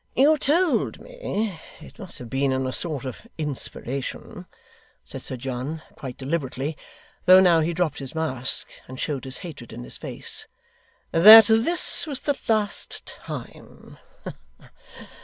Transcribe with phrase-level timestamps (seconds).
[0.15, 4.47] 'You told me it must have been in a sort of inspiration'
[5.05, 6.75] said Sir John, quite deliberately,
[7.27, 10.47] though now he dropped his mask, and showed his hatred in his face,
[11.11, 13.99] 'that this was the last time.